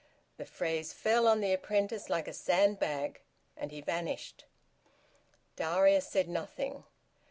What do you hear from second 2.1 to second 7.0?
a sandbag, and he vanished. Darius said nothing.